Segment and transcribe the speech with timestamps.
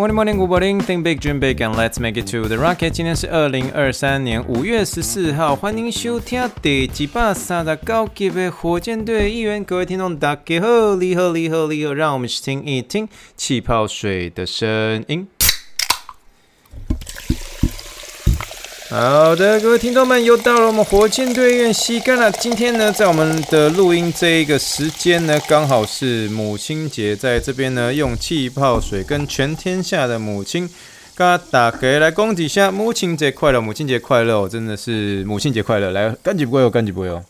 [0.00, 0.80] Morning, morning, good morning.
[0.80, 2.88] Think big, dream big, and let's make it to the rocket.
[2.88, 9.62] 今天是二零二三年五月十四号，欢迎收听第几把萨的高级的火箭队议员。
[9.62, 15.28] 各位听众，大家好，你好，你好，你好，让我们听一听气泡水的声音。
[18.90, 22.28] 好的，各位听众们，又到了我们火箭队预言时间了。
[22.32, 30.68] 今天呢，在我们的录音这一个时间呢，刚好是母亲节，在这边呢，用气泡水跟全天下的母亲，
[31.14, 37.24] 跟大家来恭喜一下母亲节快乐，母亲节快乐，真的是母亲节快乐，来干几杯哦，干几杯哦。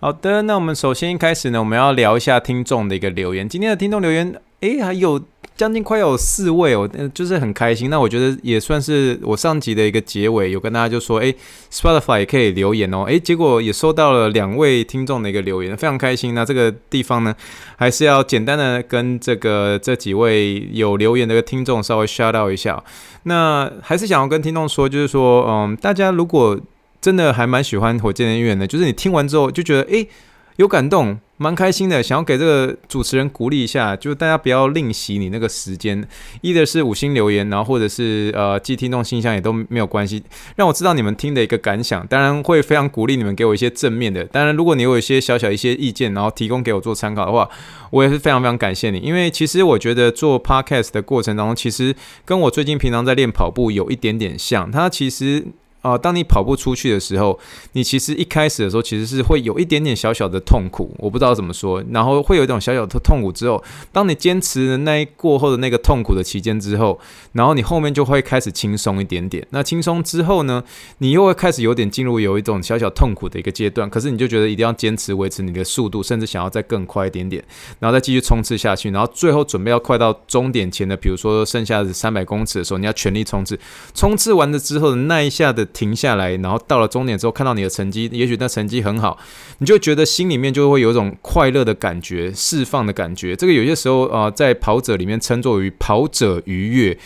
[0.00, 3.48] 好的，那我们首先一开始呢，我们要聊一下听众的一个留言。
[3.48, 5.22] 今天的听众留言，诶，还有。
[5.60, 7.90] 将近快有四位哦，就是很开心。
[7.90, 11.36] 那我觉得也算是我上集的一个结尾，有跟大家就说，诶
[11.70, 16.34] ，Spotify 也可以留言哦，诶，结果也收到了两位听众的一个留言，非常开心。
[16.34, 17.34] 那这个地方呢，
[17.76, 22.82] 还是要简单的跟这个这几位有留言的听众稍微 shout out 一下。
[23.24, 26.58] 那还是想要跟听众说，就是说，嗯，大家如果
[27.02, 30.08] 真的还蛮喜欢火箭的音乐呢，就是你听完之后就觉得，诶。
[30.56, 36.06] 有感动，蛮开心的，想要给这个主持人鼓励一下，就大家不要吝惜你那个时间，
[36.42, 40.22] 一的是五星留言，然后或者是呃寄听众信箱也都没有关系，
[40.56, 47.48] 让我知道你们听的一个感想，当然会非常鼓励你们给我一些正面的，当然如果你有一些小小一些意见，然后提供给我做参考的话，
[47.90, 55.46] 我也是非常非常感谢你，因为其实我觉得做 podcast 的过程当中，其实跟我最近平常在练跑步有一点点像，它其实。
[55.82, 57.38] 啊、当你跑步出去的时候，
[57.72, 67.00] 你其实一开始的时候其实是会有一点点小小的痛苦，我不知道怎么说，然后会有一种小小的痛苦之后，当你坚持那一过后的那个痛苦的期间之后，
[67.32, 69.46] 然后你后面就会开始轻松一点点。
[69.50, 70.62] 那轻松之后呢，
[70.98, 77.42] 你又会开始有点进入有一种小小痛苦的一个阶段，可是你就觉得一定要坚持维持你的速度，甚至想要再更快一点点，
[77.78, 83.58] 然后再继续冲刺下去，然后最后准备要快到终点前的，比如说剩下的三百公尺的时候，你要全力冲刺，
[83.94, 85.66] 冲刺完了之后的那一下的。
[85.72, 89.18] 停下来，然后到了终点之后，看到你的成绩，也许那成绩很好，
[89.58, 93.34] 你就觉得心里面就会有一种快乐的感觉，释放的感觉。
[93.34, 96.98] 这个有些时候啊、在跑者里面称作于跑者愉悦，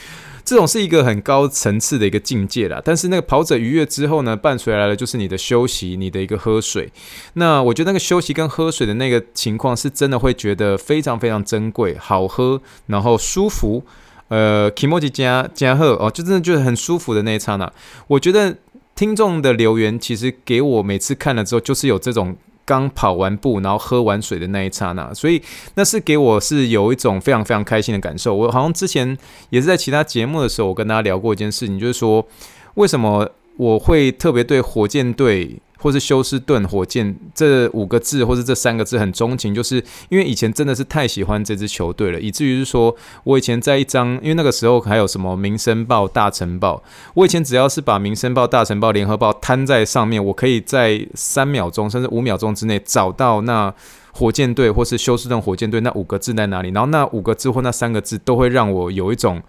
[0.44, 2.80] 这种是一个很高层次的一个境界啦。
[2.84, 6.91] 但是那个跑者愉悦之后呢，伴随来的就是你的休息，你的一个喝水。
[7.34, 13.84] 那我觉得那个休息跟喝水的那个情况，是真的会觉得非常非常珍贵，好喝，然后舒服。
[14.34, 17.72] 呃，kimochi 加加贺哦，就真的就是很舒服的那一刹那。
[18.08, 18.56] 我觉得
[18.96, 22.34] 听众的留言其实给我每次看了之后，就是有这种
[22.64, 25.40] 刚跑完步然后喝完水的那一刹那，所以
[25.76, 28.34] 那是给我是有一种非常非常开心的感受。
[28.34, 29.16] 我好像之前
[29.50, 32.26] 也是在其他节目的时候，我跟大家聊过一件事情，就是说
[32.74, 35.60] 为什么我会特别对火箭队。
[35.84, 39.76] 或是休斯顿火箭这五个字，或是这三个字很钟情，就是
[40.08, 46.76] 因为以前真的是太喜欢这支球队了，以至于是说我以前在一张，因为那个时候还有什么《民生报》《大晨报》，
[47.12, 53.74] 我以前只要是把《民生报》《大晨报》《联合报》摊在上面，我可以在三秒钟甚至五秒钟之内找到那
[54.12, 59.42] 火箭队或是休斯顿火箭队那五个字在哪里，然后那五个字或那三个字都会让我有一种。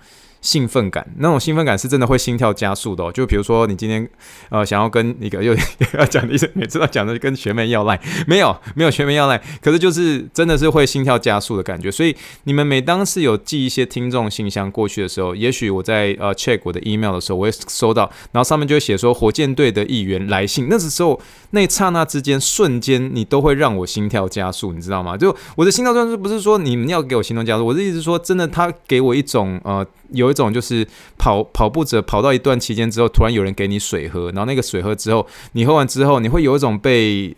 [0.46, 3.12] 兴奋感，那种兴奋感是真的会心跳加速的哦。
[3.12, 4.08] 就比如说，你今天
[4.50, 5.56] 呃想要跟一个 又
[5.98, 11.90] 要讲的意思，每次都讲的跟学妹要赖， 没有没有学妹要赖，可是就是真的是会心跳加速的感觉。
[11.90, 20.68] 所以你们每当是有寄一些听众信箱过去的时候，也许我在呃 check 我的 email 的时候，我会收到，然后上面就会写说火箭队的议员来信。
[20.70, 21.20] 那时候
[21.50, 25.18] 那刹那之间，瞬间你都会让我心跳加速，你知道吗？
[25.18, 29.84] 就我的心跳加速不是说你们要给我心跳加速，我的意思是说，真的他给我一种呃。
[30.12, 30.88] 有种就是
[31.18, 37.36] 跑跑步者跑到一段期间之后，突然有人给你水喝，然后那个水喝之后，你喝完之后，你会有一种被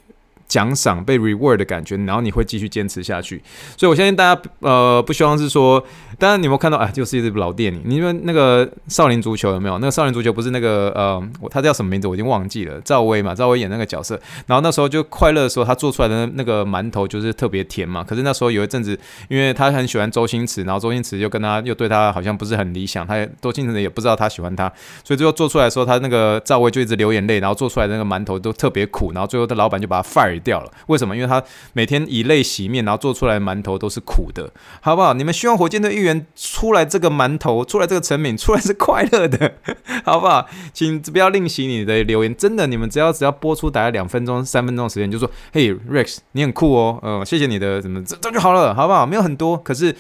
[0.47, 3.41] 奖赏、被 reward 的感觉，然后你会继续坚持下去。
[3.77, 5.81] 所以我相信大家呃不希望是说。
[6.19, 6.89] 当然，你有没有看到啊？
[6.91, 7.79] 就是一部老电影。
[7.85, 9.77] 你们那个少林足球有没有？
[9.77, 11.21] 那个少林足球不是那个呃，
[11.51, 12.07] 他叫什么名字？
[12.07, 12.81] 我已经忘记了。
[12.81, 14.19] 赵薇嘛，赵薇演那个角色。
[14.47, 18.03] 然后那时候就快乐的时候，他做出来的那个馒头就是特别甜嘛。
[18.03, 18.97] 可是那时候有一阵子，
[19.29, 24.67] 因为他很喜欢周星驰，然后周星驰又跟他又对他好像不是很理想，他也周星驰也不知道他喜欢他，
[25.03, 30.71] 所以最后做出来的时候，他那个赵薇就一直流眼泪，然后做出来的那个馒头都特别苦，然后最后的老板就把他 fire 掉了。
[30.87, 31.15] 为什么？
[31.15, 31.43] 因为他
[31.73, 34.49] 每天以泪洗面，然后做出来的馒头都是苦的，
[34.81, 35.13] 好不好？
[35.13, 39.53] 你们希望火箭队议员出来这个馒头，出来这个成品，出来是快乐的，
[40.03, 40.45] 好不好？
[40.73, 49.05] 请不要吝惜你的留言，真的，你们只要只要播出大概两分钟、三分钟的时间，就说：“嘿，Rex，你很酷哦，呃，谢谢你的什么，这这就好了，好不好？
[49.05, 49.95] 没有很多，可是。”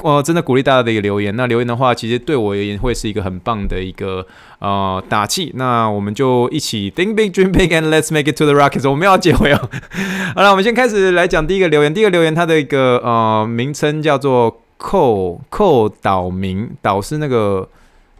[0.00, 4.26] 我、真的鼓励大家的一个留言，那留言的话，其实对我而言会是一个很棒的一个
[4.58, 5.52] 呃打气。
[5.54, 8.90] 那我们就一起 think big, dream big, and let's make it to the Rockets。
[8.90, 9.70] 我们要结尾哦。
[10.34, 11.94] 好了，我们先开始来讲第一个留言。
[11.94, 17.68] 第一个留言，它的一个呃名称叫做寇寇岛民，岛是那个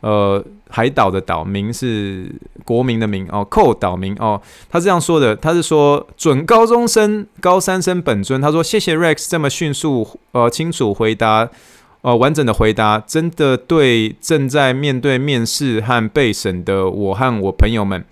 [0.00, 0.43] 呃。
[0.75, 11.47] 海岛的岛，民是国民的民哦，寇岛民哦，他这样说的，他是说准高中生高三生本尊，他说谢谢 Rex 这么迅速呃清楚回答
[12.00, 18.03] 呃完整的回答，真的对正在面对面试和备审的我和我朋友们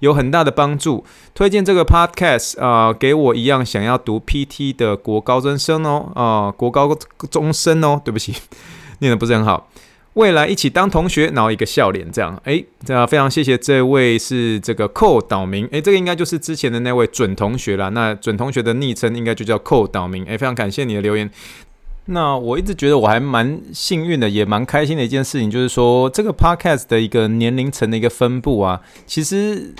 [0.00, 1.04] 有很大的帮助，
[1.34, 6.96] 推荐这个 Podcast 啊、给我一样想要读 PT 的国高中生哦啊、国高
[7.30, 8.34] 中生哦，对不起，
[9.00, 9.68] 念的不是很好。
[10.14, 17.88] 未来一起当同学，然后一个笑脸，这样，诶，这样非常谢谢这位是这个寇岛民，诶，这个应该就是之前的那位准同学啦。
[17.88, 21.28] 那准同学的昵称应该就叫寇岛民，诶，非常感谢你的留言。
[22.06, 29.74] 那我一直觉得我还蛮幸运的，也蛮开心的一件事情，就是说这个 podcast 的一个年龄层的一个分布啊，其实，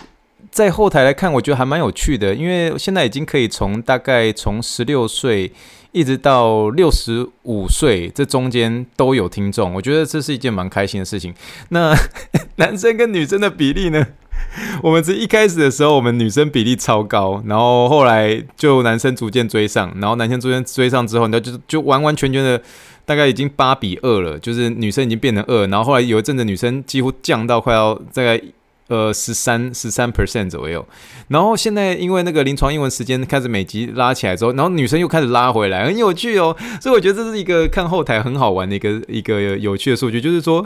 [0.50, 5.52] 在后台来看，我觉得还蛮有趣的，因为现在已经可以从大概从十六岁。
[5.94, 11.32] 一直到六十五岁，这中间都有听众，我觉得这是一件蛮开心的事情。
[11.68, 11.94] 那
[12.58, 14.04] 男生跟女生的比例呢？
[14.82, 22.60] 我们是一开始的时候，我们女生比例超高，然后后来就男生逐渐追上，然后男生逐渐追上之后，那就就完完全全的
[23.04, 28.40] 大概已经八比二了，就是女生已经变成二，然后后来有一阵子女生几乎降到快要大概。
[28.88, 30.86] 呃，十三十三 percent 左右，
[31.28, 40.64] 然后现在因为那个临床英文时间开始每集拉起来之后，然后女生又开始拉回来，很有趣哦，所以我觉得这是一个看后台很好玩的一个一个有趣的数据，就是说。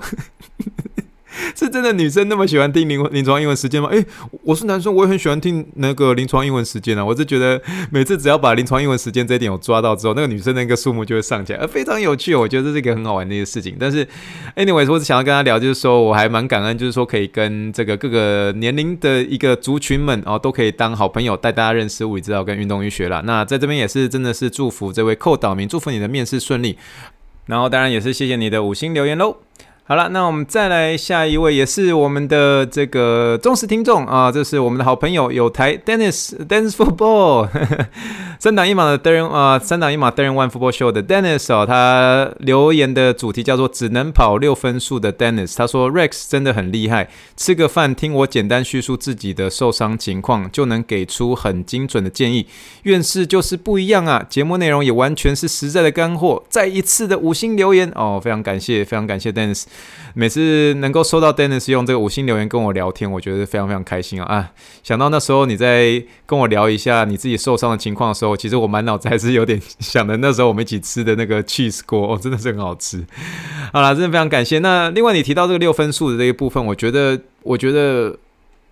[1.54, 3.88] 是真的女生那么喜欢听临临床英文时间吗？
[3.90, 4.04] 诶、
[4.42, 7.04] 我是男生，我也很喜欢听那个临床英文时间啊。
[7.04, 12.34] 我是觉得每次只要把临床英文时间这一点有抓到之后，那个女生的那个数目就会上起来，非常有趣。
[12.34, 13.76] 我觉得这是一个很好玩的一个事情。
[13.78, 14.06] 但是
[14.56, 23.22] ，anyway，我只想要跟他聊，就是说我还蛮感恩，就是说可以跟这个各个年龄的一个族群们哦，都可以当好朋友，带大家认识物理治疗跟运动医学啦。
[23.24, 26.76] 那在这边也是真的是祝福这位寇岛民，祝福你的面试顺利。
[27.46, 29.36] 然后当然也是谢谢你的五星留言喽。
[29.88, 37.48] 好了，那我们再来下一位，也是我们的这个忠实听众啊，这是我们的好朋友有台 Dennis Dennis Football
[38.38, 47.08] 三档一码的 Darren 啊，三档一码 Darren One Football Show 的 Dennis 哦，他留言的主题叫做只能跑六分数的 Dennis，他说 Rex 真的很厉害，
[47.38, 52.46] 吃个饭听我简单叙述自己的受伤情况，就能给出很精准的建议，
[52.82, 59.64] 院士就是不一样啊，节目内容也完全是实在的干货，再一次的五星留言哦，非常感谢，非常感谢 Dennis。
[60.14, 64.34] 每次能够收到 Dennis 用这个五星留言跟我聊天，我觉得非常非常开心啊！
[64.34, 64.50] 啊，
[64.82, 70.16] 想到那时候你在跟我聊一下你自己受伤的情况的时候，其实我满脑子还是有点想的。
[70.16, 73.04] 那时候我们一起吃的那个 cheese 锅，真的是很好吃。
[73.72, 74.58] 好啦，真的非常感谢。
[74.58, 78.16] 那另外你提到这个六分数的这一部分，我觉得，我觉得，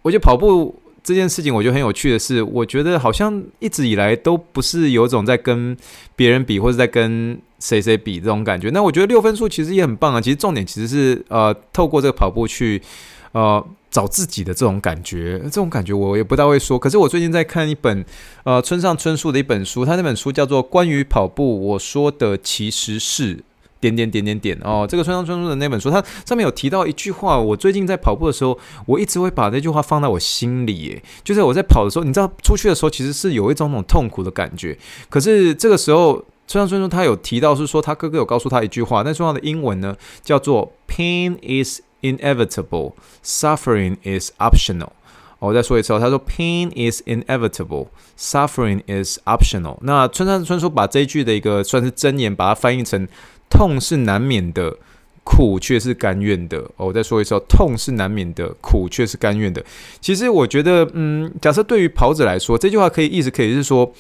[0.03, 0.75] 我觉得跑步
[1.05, 5.77] 这件事情，我觉得很有趣的是，我觉得好像一直以来都不是有种在跟
[6.17, 7.39] 别人比，或者在跟。
[7.59, 8.71] 谁谁比这种感觉？
[8.71, 10.21] 那我觉得六分数其实也很棒啊。
[10.21, 12.81] 其实重点其实是呃，透过这个跑步去
[13.33, 15.39] 呃找自己的这种感觉。
[15.45, 16.79] 这种感觉我也不大会说。
[16.79, 18.05] 可是我最近在看一本
[18.45, 23.43] 呃村上春树的一本书，他那本书叫做《关于跑步我说的其实是
[23.81, 24.87] 点点点点点》哦。
[24.87, 27.39] 这个村上春树的那本书，它上面有提到一句话。
[27.39, 30.83] 我最近在跑步的时候，我一直会把这句话放在我心里。
[30.83, 34.77] 耶，就是我在跑的时候，你知道出去的时候其实是有一种那种痛苦的感觉。
[35.09, 36.23] 可是这个时候。
[36.47, 42.93] 村上春树他有提到是说，他哥哥有告诉他一句话，那句话的英文呢叫做 “Pain is inevitable,
[43.25, 44.91] suffering is optional”。
[45.41, 49.77] 我再说一次哦，他说 “Pain is inevitable, suffering is optional”。
[49.83, 53.07] 那村上春树把这一句的一个算是箴言，把它翻译成
[53.51, 54.77] “痛是难免的，
[55.25, 56.71] 苦却是甘愿的”。
[56.79, 59.63] 我再说一次哦，痛是难免的，苦却是甘愿的。
[60.01, 63.93] 其实我觉得，嗯，假设对于跑者来说，这句话可以意思可以是说。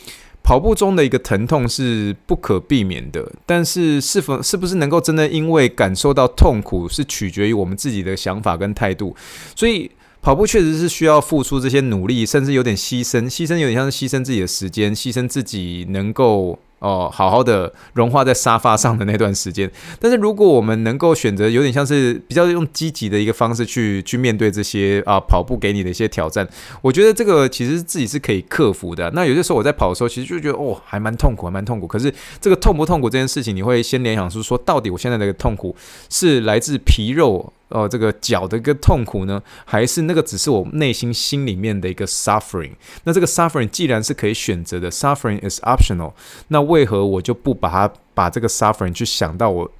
[0.47, 9.17] 跑步中的一个疼痛是不可避免的，但是是否是不是能够真的因为感受到痛苦，是取决于我们自己的想法跟态度。
[9.57, 9.91] 所以
[10.23, 19.71] 跑步确实是需要付出这些努力，甚至有点牺牲，牺牲有点像是牺牲自己的时间，牺牲自己能够哦，好好的融化在沙发上的那段时间。
[19.99, 26.47] 但是如果我们能够选择有点像是比较用积极的一个方式去去面对这些啊跑步给你的一些挑战，
[26.83, 29.11] 我觉得这个其实自己是可以克服的。
[29.12, 31.87] 那有些时候我在跑的时候，其实就觉得哦，还蛮痛苦，还蛮痛苦。
[31.87, 35.75] 可是这个痛不痛苦这件事情，你会先联想出说，到底我现在的痛苦
[36.11, 37.52] 是来自皮肉？
[37.68, 42.73] 哦，这个脚的一个痛苦呢，还是那个只是我内心心里面的一个 suffering？
[43.04, 46.12] 那这个 suffering 既然是可以选择的，suffering is optional，
[46.49, 49.70] 那为何我就不把它把这个 suffering 去想到我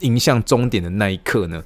[0.00, 1.62] 迎向终点的那一刻呢？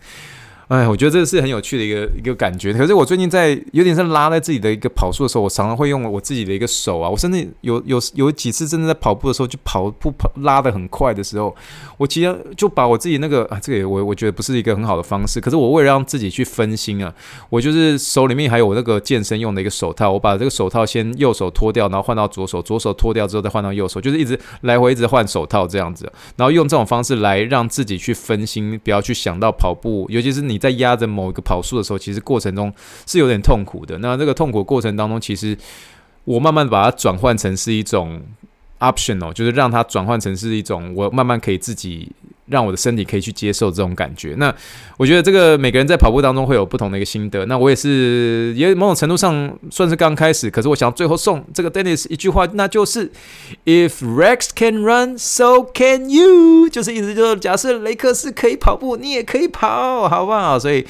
[0.68, 2.73] 哎，我觉得这个是很有趣的一个一个感觉。
[2.73, 11.54] 可是我最近在有点是拉在自己的一个跑速的时候，我常常会用我自己的一个手啊，我甚至有有有几次真的在跑步的时候，就跑步跑拉得很快的时候，
[11.99, 15.38] 我其实就把我自己那个啊，这个我我觉得不是一个很好的方式。
[15.38, 17.14] 可是我为了让自己去分心啊，
[17.50, 30.53] 我就是手里面还有我那个健身用的一个手套，我把这个手套先右手脱掉，然后换到左手，左手脱掉之后再换到右手，就是一直来回一直换手套这样子，然后用这种方式来让自己去分心，不要去想到跑步，尤其是你。
[30.54, 32.73] 你在压着某一个跑速的时候，其实过程中
[33.06, 33.99] 是有点痛苦的。
[33.99, 35.58] 那这个痛苦过程当中，其实
[36.23, 38.23] 我慢慢把它转换成是一种
[38.78, 42.12] optional，就是让它转换成是一种我慢慢可以自己。
[42.46, 44.34] 让我的身体可以去接受这种感觉。
[44.36, 44.54] 那
[44.96, 47.46] 我觉得这个每个人在跑步当中会有不同的一个心得。
[47.46, 50.50] 那我也是，也某种程度上算是刚开始。
[50.50, 53.10] 可是我想最后送这个 Dennis 一句话，那就是
[53.64, 56.68] If Rex can run, so can you。
[56.68, 60.58] 就是意思就是，假设雷克斯可以跑步，你也可以跑，好不好？
[60.58, 60.86] 所以。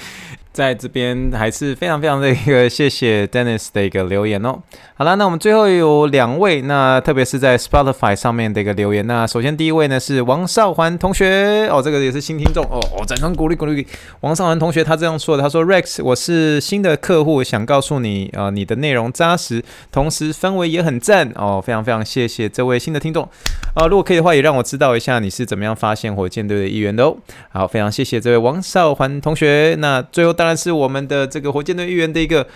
[0.55, 4.57] 在这边还是非常非常的一个谢谢 Dennis 的一个留言哦。
[4.95, 9.05] 好了，那我们最后有两位，那特别是在 Spotify 上面的一个留言。
[9.09, 13.85] 那首先第一位呢是王少环同学哦，这个也是新听众哦哦，掌声鼓励鼓励。
[14.21, 23.29] 王少环同学他这样说的，他说 Rex 我是新的客户，想告诉你啊、呃，你的内容扎实，同时氛围也很赞哦，非常非常谢谢这位新的听众
[23.75, 27.17] 啊、如果可以的话，也让我知道一下你是怎么样发现火箭队的一员的哦。
[27.51, 29.75] 好，非常谢谢这位王少环同学。
[29.81, 32.47] 那最后当然是我们的这个火箭队议员的一个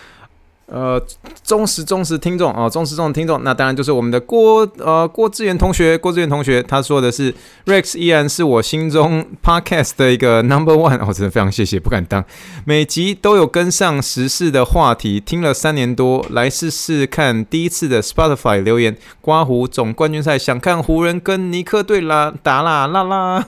[0.66, 1.02] 呃
[1.42, 12.22] 忠实忠实听众啊，忠实忠实听众，那当然就是我们的郭呃郭志远同学，郭志远同学他说的是 Rex 依然是我心中 Podcast 的一个 Number One，我、真的非常谢谢，不敢当，
[12.66, 23.46] 每集都有跟上时事的话题，听了三年多，来试试看第一次的 Spotify 留言，刮胡总冠军赛想看湖人跟尼克队啦打啦啦啦。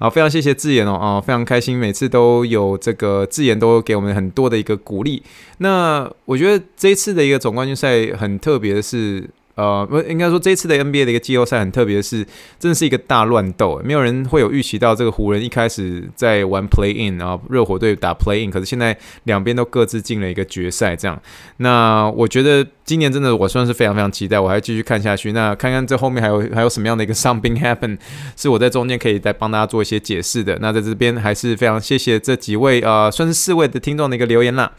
[0.00, 5.22] 好，非常谢谢智妍哦，啊，非常开心，每次都有这个智妍都给我们很多的一个鼓励。
[5.58, 9.28] 那我觉得这一次的一个总冠军赛很特别的是。
[9.56, 12.26] 呃，不应该说这一次的 NBA 的一个季后赛很特别的是，
[12.58, 21.20] 真的是一个大乱斗，没有人会有预期到这个湖人一开始在玩 Play In，然后热火队打 Play In，可是现在两边都各自进了一个决赛，这样。
[21.58, 25.30] 那我觉得今年真的我算是非常非常期待，我还继续看下去。
[25.32, 27.96] 那看看这后面还有还有什么样的一个 something happen，
[28.36, 30.58] 是我在中间可以再帮大家做一些解释的。
[30.60, 34.72] 那在这边还是非常谢谢这几位呃，算是四位的听众的一个留言啦。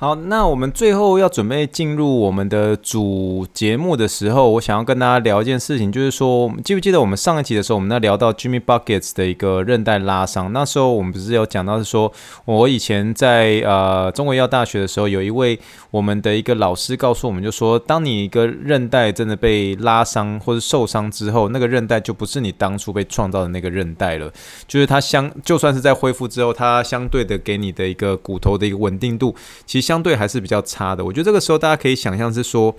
[0.00, 12.10] 好，那我们最后要准备进入我们的主节目的时候，我想要跟大家聊一件事情，就是说，记不记得我们上一集的时候，我们在聊到 Jimmy Buckets 的一个韧带拉伤，那时候我们不是有讲到是说，
[12.46, 24.32] 我以前在呃中国医药大学的时候，有一位我们的一个老师告诉我们，就说，当你一个韧带真的被拉伤或者受伤之后，那个韧带就不是你当初被创造的那个韧带了，
[24.66, 29.34] 就是它相就算是在恢复之后，它相对的给你的一个骨头的一个稳定度，
[29.66, 29.89] 其实。
[29.90, 32.72] 相对还是比较差的，我觉得这个时候大家可以想象是说。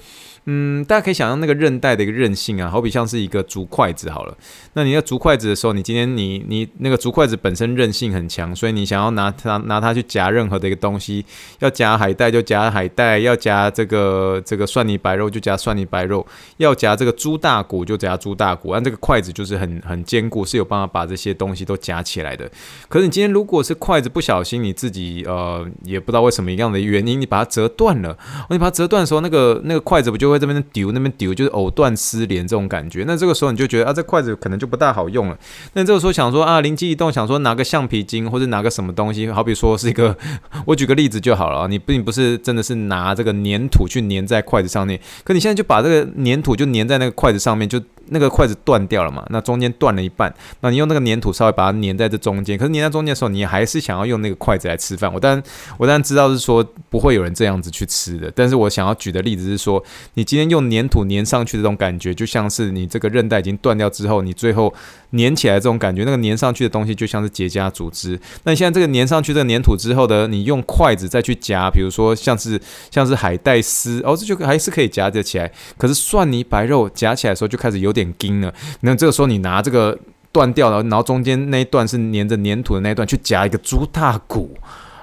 [0.46, 4.36] 嗯，大家可以想象那个韧带的一个韧性啊，好比像是一个竹筷子好了。
[4.74, 11.24] 那你要竹筷子的时候，你今天你你那个竹筷子本身韧性很强，所以你想要拿它拿它去夹任何的一个东西，
[11.60, 16.26] 要夹海带就夹海带，要夹这个这个蒜泥白肉就夹蒜泥白肉，
[16.58, 22.50] 要夹这个猪大骨就夹猪大骨，按这个筷子就是很很坚固，是有办法把这些东西都夹起来的。
[22.90, 28.18] 可是你今天如果是筷子不小心你自己呃也不知道为什么一样的原因，你把它折断了，
[28.50, 33.04] 你把它折断的时候，那个那个筷子不就会这边丢那边丢，就是藕断丝连这种感觉。
[33.06, 35.38] 那这个时候你就觉得啊，这筷子可能就不大好用了。
[35.74, 40.18] 那这个时候想说啊，灵机一动，想说拿个橡皮筋或者拿个什么东西，好比说是一个，
[40.66, 41.68] 我举个例子就好了。
[41.68, 47.80] 你并不是真的是拿这个粘土去粘在筷子上面，可你现在就把这个粘土就粘在那个筷子上面就。
[48.12, 49.26] 那个筷子断掉了嘛？
[49.30, 52.58] 那中间断了一半，那你用那个粘土稍微把它粘在这中间。
[52.58, 55.12] 可是粘在中间的时候，你还是想要用那个筷子来吃饭。
[55.14, 55.44] 我当然，
[55.78, 58.32] 我当然知道是说不会有人这样子去吃的。
[58.36, 59.84] 但是我想要举的例子是说，
[60.16, 64.74] 你今天用粘土粘上去这种感觉，就像是你这个韧带已经断掉之后，你最后
[65.12, 68.20] 粘起来这种感觉，那个粘上去的东西就像是结痂组织。
[68.44, 75.50] 那你现在这个粘上去这个粘土之后的，你用筷子再去夹，比如说像是像是海带丝，哦，这就还是可以夹得起来。
[75.78, 78.02] 可是蒜泥白肉夹起来的时候就开始有点。
[78.02, 78.52] 点筋了。
[78.80, 79.96] 那这个时候你拿这个
[80.32, 84.58] 断掉了，然后中间那一段是粘着粘土的那一段去夹一个猪大骨。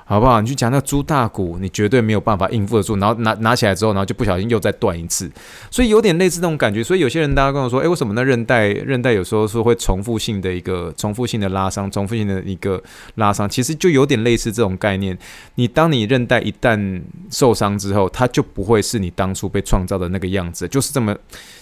[0.09, 0.41] 好不好？
[0.41, 2.97] 你去讲那猪大骨，你绝对没有办法应付得住。
[2.97, 5.31] 然后拿拿起来之后，然后就不小心又再断一次，
[5.71, 6.83] 所以有点类似那种感觉。
[6.83, 12.83] 所以有些人大家跟我说，诶，为什么那韧带韧带有时候是会重复性的一个重复性的拉伤，重复性的一个
[13.17, 15.17] 拉伤，其实就有点类似这种概念。
[15.57, 21.15] 你当你韧带一旦受伤之后，它就不会是你当初被创造的那个样子，就是这么。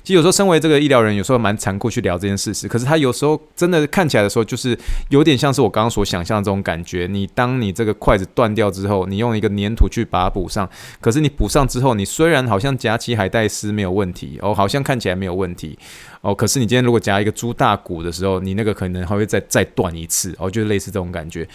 [0.04, 2.68] 其实有时候身为这个医疗人，有时候蛮残酷去聊这件事实。
[2.68, 7.08] 可是他有时候真的看起来的时候，就是有点像是我刚刚所想象的这种感觉。
[7.10, 8.24] 你当你这个筷子。
[8.36, 10.68] 断掉之后，你用一个粘土去把它补上。
[11.00, 15.76] 可是你补上之后，你虽然好像夹起海带丝没有问题哦，好像看起来没有问题
[16.20, 16.34] 哦。
[16.34, 21.48] 可是你今天如果夹一个猪大骨的时候，你那个可能还会再再断一次哦，就类似这种感觉。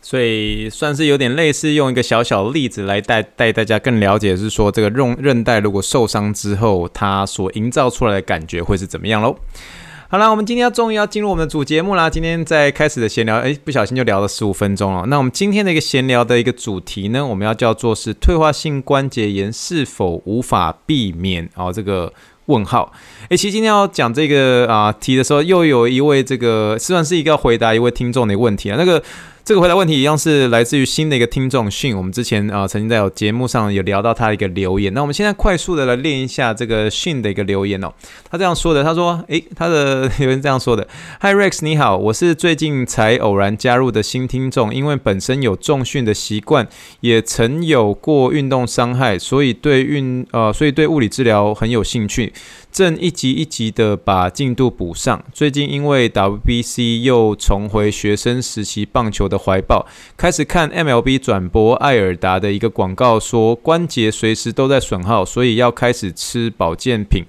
[0.00, 9.34] 所以算是有点类似，用一个小小的例子来带带大家更了解，是说这个韧韧带如果受伤之后，它所营造出来的感觉会是怎么样喽？
[10.14, 12.08] 好了，我们今天要终于要进入我们的主节目啦。
[12.08, 15.04] 今天在开始的闲聊，诶，不小心就聊了十五分钟了。
[15.06, 21.50] 那我们今天的一个闲聊的一个主题呢，我们要叫做是退化性关节炎是否无法避免？
[21.56, 22.12] 哦，这个
[22.46, 22.92] 问号。
[23.28, 29.02] 诶，其实今天要讲这个啊题的时候，又有一位这个算是一个回答一位听众的问题啊，那个。
[29.44, 37.92] 这个回答问题一样是来自于新的一个听众讯，我们之前啊、曾经在有节目上有聊到他的一个留言，那我们现在快速的来练一下这个讯的一个留言哦。
[38.30, 40.88] 他这样说的，他说：“诶，他的留言这样说的
[41.20, 46.66] ，Hi Rex，你好，我是最近才偶然加入的新听众，因为本身有重训的习惯，
[47.00, 52.32] 也曾有过运动伤害，所以对运呃，所以对物理治疗很有兴趣。”
[52.74, 55.22] 正一级一级的把进度补上。
[55.32, 67.24] 最近因为 WBC 又重回学生时期棒球的怀抱，开始看 MLB 转播艾尔达的一个广告，说关节随时都在损耗，所以要开始吃保健品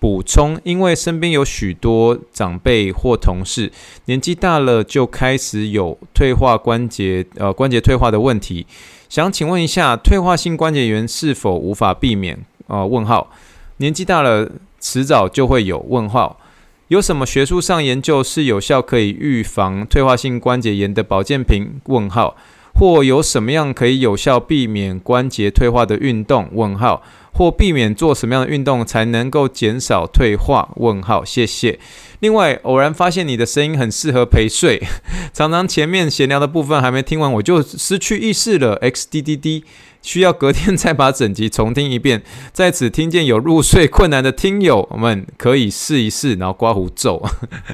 [0.00, 0.60] 补充。
[0.64, 3.70] 因为身边有许多长辈或同事
[4.06, 8.66] 年纪大了就开始有退化关节呃关节退化的问题，
[9.08, 12.44] 想请问一下，退化性关节炎是否无法避免？
[12.66, 13.30] 呃，问号，
[13.76, 14.50] 年纪大了。
[14.80, 16.40] 迟早就会有问号，
[16.88, 21.80] 有什么学术上研究是有效可以预防退化性关节炎的保健品？
[21.86, 22.36] 问号，
[22.74, 26.48] 或有什么样可以有效避免关节退化的运动？
[26.52, 30.70] 问号，或避免做什么样的运动才能够减少退化？
[30.76, 31.78] 问号，谢谢。
[32.20, 34.82] 另外，偶然发现你的声音很适合陪睡，
[35.34, 38.78] 常常前面闲聊的部分还没听完，我就失去意识了。
[38.80, 39.62] xddd。
[40.08, 42.22] 需要隔天再把整集重听一遍。
[42.50, 47.22] 在此听见有入睡困难的听友们，可以试一试，然后刮胡咒。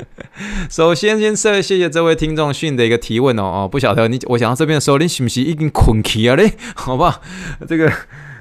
[0.68, 6.54] 首先，先谢谢这位听众讯的一个提问哦哦，不晓得你，我想到这边的时候，你是不是已经困起了嘞？
[6.74, 7.22] 好不好？
[7.68, 7.92] 这个。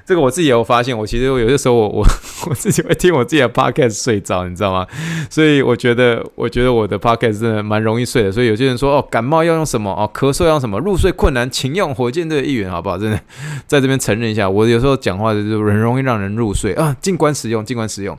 [0.06, 2.06] 这个我自己也有发现，我其实我有些时候我 我
[2.48, 4.86] 我自己会听我自己的 podcast 睡着，你知道吗？
[5.30, 8.30] 所以我觉得我觉得我的 podcast 真的蛮容易睡的。
[8.30, 12.98] 所以有些人说哦，感冒要用什么哦，咳嗽要用什么，入睡困难请用火箭队的一员，好不好？
[12.98, 13.18] 真的
[13.66, 18.14] 在这边承认一下，我有时候讲话就是很容易让人入睡啊，尽管使用，尽管使用。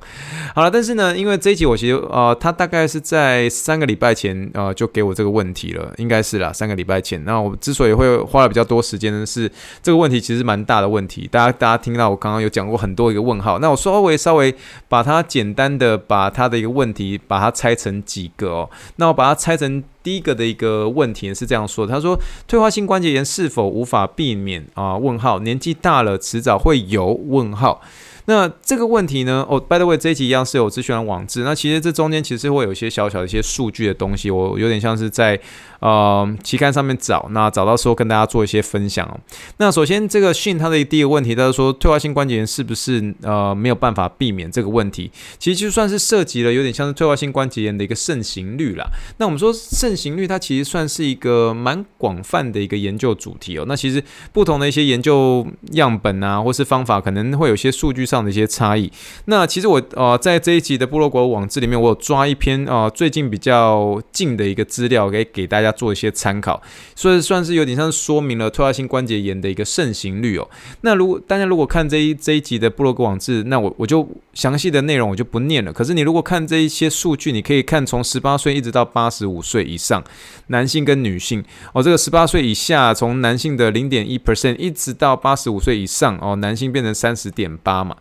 [0.56, 7.24] 好了，但是呢，因为这一集我其实呃，他大概是在三个礼拜前呃就给我这个问题了，应该是啦，三个礼拜前。
[7.26, 9.52] 那我之所以会花了比较多时间呢，是
[9.84, 11.75] 这个问题其实蛮大的问题，大家大家。
[11.78, 14.54] 听到我刚刚有讲过很多一个问号，那我稍微稍微
[14.88, 24.98] 把它简单的把它的一个问题把它拆成几个哦，那我把它拆成第一个的一个问题是这样说，他说退化性关节炎是否无法避免啊？
[24.98, 27.08] 问号，年纪大了迟早会有？
[27.08, 27.82] 问号。
[28.28, 29.46] 那这个问题呢？
[29.48, 31.44] 哦，by the way，这一集一样是有资讯网志。
[31.44, 35.40] 那其实这中间其实会有一些小小的一些数据的东西，我有点像是在
[35.80, 39.20] 呃期刊上面找，那找到时候跟大家做一些分享哦。
[39.58, 45.12] 那首先这个讯它的第一个问题，他说退化性关节炎是不是呃没有办法避免这个问题？
[45.38, 48.88] 其实就算是涉及了有点像是退化性关节炎的一个盛行率啦。
[49.20, 53.66] 那我们说盛行率它其实算是一个蛮广泛的一个研究主题哦。
[53.68, 58.15] 那其实不同的一些研究样本啊，或是方法，可能会有些数据上。
[58.16, 58.90] 上的一些差异。
[59.26, 66.62] 那其实我呃在这一集的部落格网志里面，我有抓一篇啊、呃、最近比较近的一个资料，给给大家做一些参考，
[66.96, 70.48] 所以算是有点像说明了退化性关节炎的一个盛行率哦。
[70.82, 75.74] 那如果大家如果看这一这一集的部落格网志，那我我就详细的内容我就不念了。
[75.74, 80.04] 可是你如果看这一些数据，你可以看从十八岁一直到八十五岁以上，
[80.48, 87.96] 男性跟女性哦，这个十八岁以下从男性的零点一 percent 一直到八十五岁以上哦，男性变成三十点八嘛。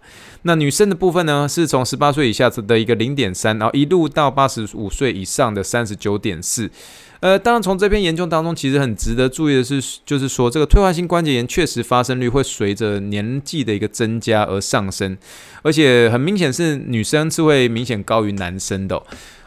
[0.47, 6.71] 那女生的部分呢，是从十八岁以下的一个零点三，然后一路到八十五岁以上的三十九点四。
[7.21, 15.17] 呃，当然从这篇研究当中，其实很值得注意的是，就是说这个退化性关节炎确实发生率会随着年纪的一个增加而上升，
[15.63, 19.03] 而且很明显是女生是会明显高于男生的。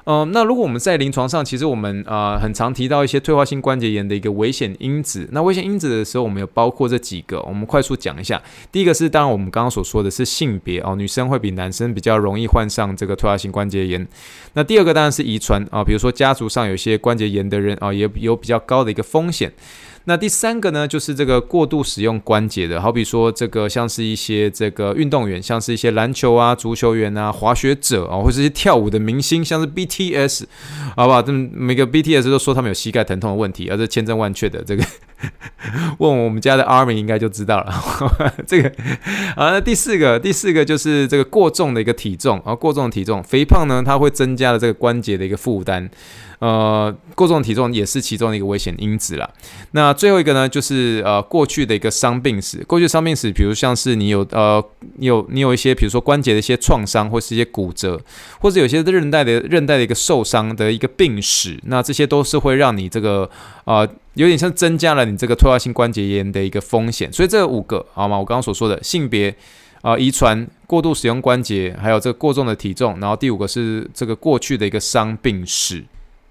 [0.10, 5.28] 嗯、呃，那如果我们在临床上，其实我们啊、呃、很常提到一些退化性关节炎的一个危险因子。
[5.34, 8.42] 那危险因子的时候，我们有包括这几个，我们快速讲一下。
[8.72, 14.08] 第一个是当然我们刚刚所说的是性别哦，女生会比男生比较容易患上这个退化性关节炎。
[14.54, 19.52] 那第二个当然是遗传啊，比如说家族上有些关节炎的人啊，也有比较高的一个风险。
[20.10, 30.46] 那第三个呢，就是这个过度使用关节的，好比说这个像是一些这个运动员，像是一些篮球啊、足球员啊、滑雪者啊，或者一些跳舞的明星，像是 BTS，
[30.96, 31.22] 好不好？
[31.22, 34.64] 这每个 BTS 都说他们有膝盖疼痛的问题，而是千真万确的。
[34.64, 34.84] 这个
[36.00, 37.74] 问我们家的 Army 应该就知道了。
[38.46, 38.70] 这个
[39.36, 45.90] 啊，那第四个，第四个就是这个过重的一个体重啊，过重的体重，肥胖呢，它会增加了这个关节的一个负担。
[46.40, 49.28] 呃，过重体重也是其中的一个危险因子啦。
[49.72, 52.64] 那最后一个呢，就是呃过去的一个伤病史。
[52.66, 54.64] 过去伤病史，比如像是你有呃
[54.98, 58.00] 你有你有一些，比如说关节的一些创伤，或是一些骨折，
[58.40, 63.28] 或者有些韧带的韧带的一个受伤的一个病史，那这些都是会让你这个
[63.66, 67.12] 呃有点像增加了你这个退化性关节炎的一个风险。
[67.14, 68.18] 所以这五个好吗？
[68.18, 69.34] 我刚刚所说的性别
[69.82, 75.86] 啊、遗传、过度使用关节，还有这个过重的体重，然后第五个是这个过去的一个伤病史。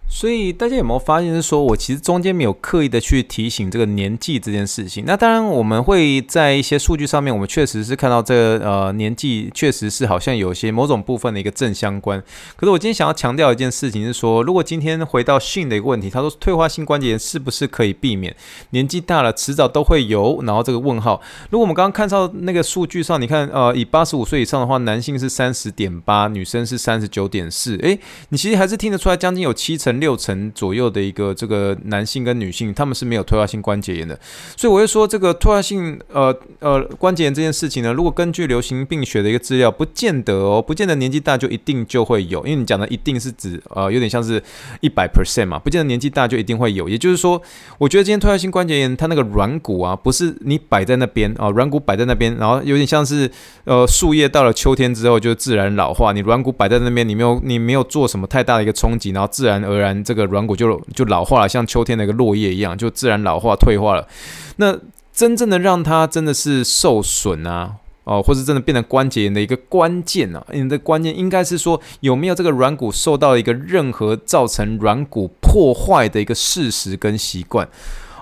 [0.08, 5.04] 所以大家有没有发现是说，我其实中间没有刻意的去提醒这个年纪这件事情。
[5.06, 12.22] 那当然，我们会在一些数据上面，我们确实是看到这个呃年纪确实是好像有些某种部分的一个正相关。
[12.56, 18.34] 可是我今天想要强调一件事情是说，如果今天回到性的一个问题，他说退化性关节炎是不是可以避免？
[18.70, 20.40] 年纪大了迟早都会有。
[20.44, 27.76] 然后这个问号，如果我们刚刚看到那个数据上，你看呃以八十五岁以上的话，男性是三十点八，女生是三十九点四。
[27.78, 29.95] 诶，你其实还是听得出来，将近有七成。
[30.00, 34.18] 六成左右的一个这个男性跟女性，他们是没有退化性关节炎的，
[34.56, 44.42] 所以我会说这个退化性呃呃关节炎这件事情呢，如果根据流行病学的一个资料，不见得哦，不见得年纪大就一定就会有，因为你讲的一定是指呃有点像是
[44.80, 46.88] 一百 percent 嘛，不见得年纪大就一定会有。
[46.88, 47.40] 也就是说，
[47.78, 53.30] 我觉得今天退化性关节炎它那个软骨啊，不是你摆在那边啊，软骨摆在那边，然后有点像是
[53.64, 59.85] 呃树叶到了秋天之后就自然老化，你软骨摆在那边，你没有你没有做什么太大的一个冲击，然后自然而然。
[59.86, 64.06] 然这个软骨就就老化了，像秋天的一个落叶一样，就自然老化退化了。
[64.56, 64.76] 那
[65.12, 77.66] 真正的让它真的是受损啊，哦，或是真的变成关节炎的一个关键啊，你的关键应该是说有没有这个软骨受到一个任何造成软骨破坏的一个事实跟习惯。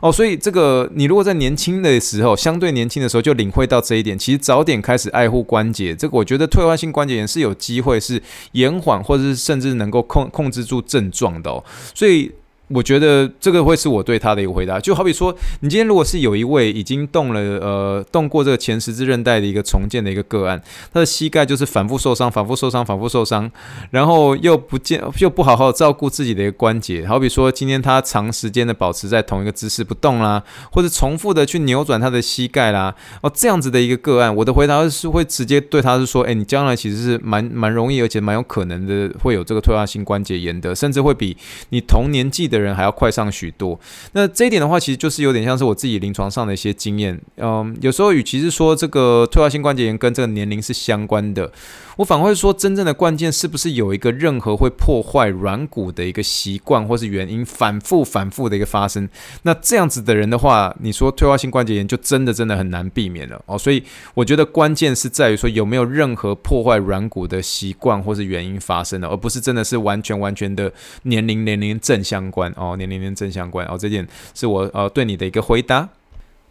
[0.04, 11.64] 哦，所以这个你如果在年轻的时候，相对年轻的时候就领会到这一点，其实早点开始爱护关节，这个我觉得退化性关节炎是有机会是延缓，或者是甚至能够控控制住症状的哦，
[11.94, 12.30] 所以。
[12.68, 23.50] 我觉得这个会是我对他的一个回答，就好比说，你今天如果是有一位已经动了呃动过这个前十字韧带的一个重建的一个个案，他的膝盖就是反复受伤、反复受伤、反复受伤，
[23.90, 41.36] 然后又不见又不好好照顾自己的一个关节，好比说今天他长时间的保持在同一个姿势不动啦，或者重复的去扭转他的膝盖啦，哦这样子的一个个案，我的回答是会直接对他是说，哎，你将来其实是蛮蛮容易，而且蛮有可能的会有这个退化性关节炎的，甚至会比
[41.68, 42.53] 你同年纪的。
[42.54, 43.78] 的人还要快上许多。
[44.12, 47.20] 那这一点的话，其实就是有点像是我自己临床上的一些经验。
[47.36, 51.50] 嗯，有时候与其是说这个退化性关节炎跟这个年龄是相关的。
[51.96, 59.08] 我反会说，真正的关键是不是有一个任何会破坏软骨的一个习惯或是原因，反复反复的一个发生？
[59.42, 63.56] 那这样子的人的话，你说退化性关节炎就真的真的很难避免了哦。
[63.56, 63.80] 所以
[64.14, 70.72] 我觉得关键是在于说有没有任何破坏软骨的习惯或是原因发生的，而不是真的是完全完全的
[71.04, 73.76] 年龄年龄正相关哦，年龄年正相关哦。
[73.78, 75.88] 这点是我呃对你的一个回答。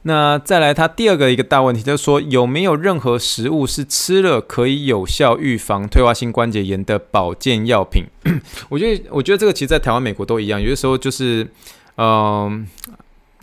[0.06, 8.04] 那再来，他第二个一个大问题就是说，有没有任何食物是吃了可以有效预防退化性关节炎的保健药品？
[8.68, 11.48] 我觉得，我觉得这个其实，在台湾、美国都一样，有的时候就是，
[11.96, 12.68] 嗯、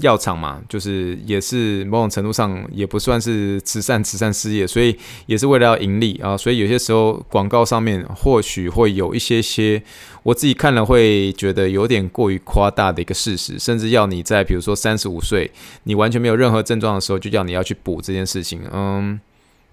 [0.00, 9.82] 药厂嘛，就是也是某种程度上也不算是慈善慈善事业，所以也是为了要盈利啊，所以有些时候广告上面或许会有一些些，
[10.22, 15.50] 我自己看了会觉得有点过于夸大的一个事实，甚至要你在比如说三十五岁，
[15.84, 19.20] 你完全没有任何症状的时候，就叫你要去补这件事情，嗯，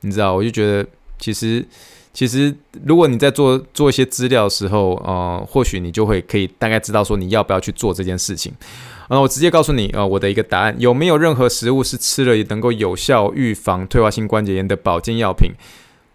[0.02, 0.86] 你知道，我就觉得
[1.20, 1.66] 其实
[2.14, 2.54] 其实
[2.86, 8.52] 如果你在做做一些资料的时候，呃，或许你就会可以大概知道说你要不要去做这件事情。
[9.08, 15.52] 啊，我直接告诉你啊，我的一个答案，有没有任何食物是吃了也能够有效预防退化性关节炎的保健药品？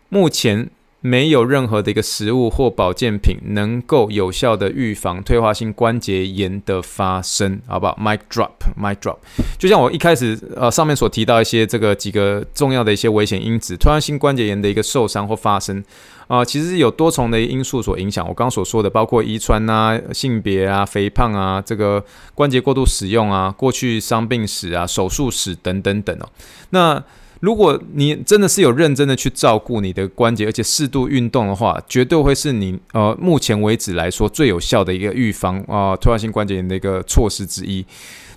[0.09, 0.71] 目前。
[1.05, 9.17] 没有任何的一个食物或保健品能够有效的预防退化性关节炎的发生，好不好？Mic drop，Mic drop。
[9.59, 15.83] 就像我一开始呃上面所提到一些这个几个重要的一些危险因子，退化性关节炎的一个受伤或发生
[16.27, 18.27] 啊、其实是有多重的因素所影响。
[18.27, 22.03] 我刚刚所说的，包括遗传啊、性别啊、肥胖啊、这个
[22.35, 26.29] 关节过度使用啊、过去伤病史啊、手术史等等等哦。
[26.71, 27.03] 那
[27.41, 37.85] 如果你真的是有认真的去照顾你的关节，而且适度运动的话，绝对会是你呃目前为止来说最有效的一个预防啊、呃、退化性关节炎的一个措施之一。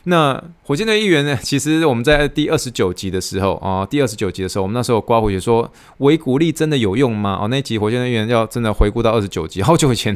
[0.05, 1.37] 那火箭队议员呢？
[1.43, 7.39] 其实我们在第二十九集的时候啊，第二十九集的时候，我们那时候刮胡子说维骨力真的有用吗？
[7.41, 10.15] 哦，那集火箭队议员要真的回顾到二十九集，好久以前。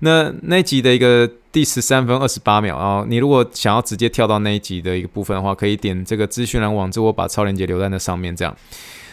[0.00, 8.56] 那 那集的一个第十三分二十八秒啊，你如果想要直接跳到那一集的一个部分的话，可以点这个资讯栏网址，我把超链接留在那上面，这样。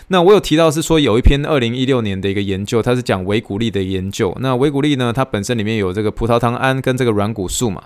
[0.07, 4.35] 那我有提到是说有一篇二零一六年的一个研究，它是讲维骨力的研究。
[4.39, 7.83] 那维骨力呢，它本身里面有这个葡萄糖胺跟这个软骨素嘛。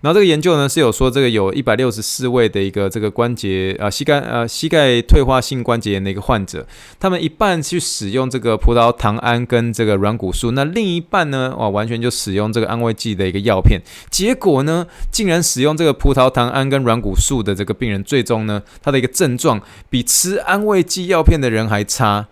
[0.00, 6.66] 然后这个研究呢是有说这个有一百六十四位的一个这个关节啊膝盖呃膝盖退化性关节炎的一个患者，
[6.98, 13.80] 他们一半去使用这个葡萄糖胺跟这个软骨素，那另一半呢哇完全就使用这个安慰剂的一个药片。
[14.10, 21.59] 结果呢，竟然使用这个葡萄糖胺跟软骨素的这个病人，最终呢他的一个症状比吃安慰剂药片的人。
[21.60, 22.26] 人还差，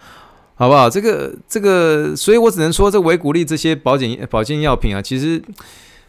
[0.57, 0.91] 好不好？
[0.91, 5.41] 这个这个，所以我只能说，这维骨力这些保健保健药品啊，其实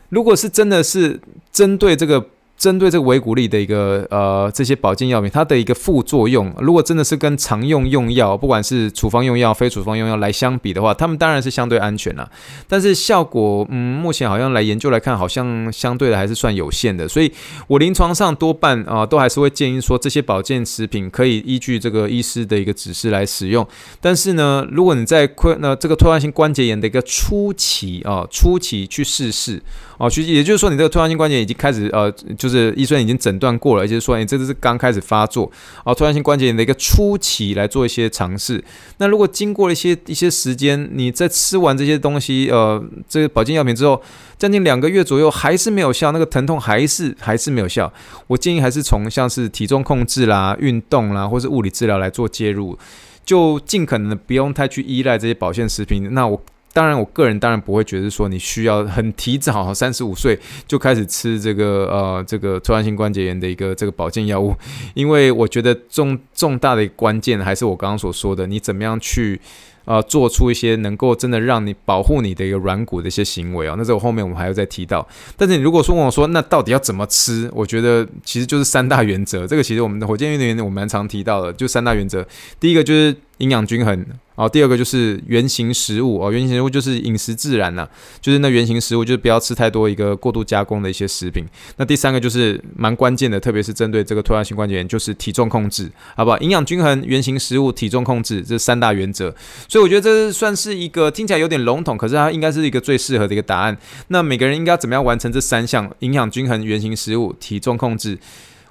[0.09, 1.19] 如果是真的是
[1.51, 2.25] 针对这个。
[2.59, 12.29] 针对这个维骨力的一个呃这些保健药品，它的一个副作用，如果真的是跟常用用药，不管是处方用药、非处方用药来相比的话，它们当然是相对安全了。
[12.67, 17.07] 但是效果，嗯，目前好像来研究来看，好像相对的还是算有限的。
[17.07, 17.31] 所以
[17.67, 23.65] 我临床上多半啊、都还是会建议说，这些保健食品可以依据这个医师的一个指示来使用。
[24.01, 29.61] 但是呢，如果你在困那这个退化性关节炎的一个初期啊，初期去试试。
[29.97, 35.51] 哦，其实也就是说，你这个退化性关节已经开始，呃，就就是医生已经诊断过了，也就是说，你这个是刚开始发作，
[35.85, 38.63] 哦，突然性关节炎的一个初期来做一些尝试。
[38.97, 44.01] 那如果经过了一些一些时间，你在吃完这些东西，呃，这个保健药品之后，
[44.39, 47.93] 将近两个月左右还是没有效，那个疼痛还是还是没有效，
[48.27, 52.77] 我建议还是从像是体重控制啦、运动啦，或是物理治疗来做介入，
[53.23, 56.13] 就尽可能的不用太去依赖这些保健食品。
[56.13, 56.41] 那我。
[56.73, 64.55] 当然，我个人当然不会觉得说你需要很提早，三十五岁就开始吃这个呃这个突然性关节炎的一个这个保健药物，
[64.93, 69.39] 因为我觉得重 重大的关键还是我刚刚所说的，你怎么样去。
[69.85, 75.07] 呃，做出一些能够真的让你保护你的一个软骨的一些行为啊，那这个后面我们还要再提到。
[75.35, 77.49] 但是你如果说问我说，那到底要怎么吃？
[77.55, 79.47] 我觉得其实就是三大原则。
[79.47, 82.23] 这个其实我们的火箭运动员我们蛮常提到的，就三大原则。
[82.59, 84.05] 第一个就是营养均衡。
[84.39, 87.85] 哦，第二个就是原型食物哦，原型食物就是饮食自然呐、
[88.21, 91.43] 就是那原型食物就是不要吃太多一个过度加工的一些食品。
[91.75, 96.37] 那第三个就是蛮关键的，特别是针对这个退化性关节炎，就是体重控制，好不好？
[96.37, 99.29] 营养均衡、原型食物、体重控制这三大原则。
[99.67, 103.77] 所以我觉得这算是一个听起来有点笼统，可是它应该是一个最适合的一个答案。
[104.07, 108.17] 那每个人应该怎么样完成这三项：营养均衡、原型食物、体重控制？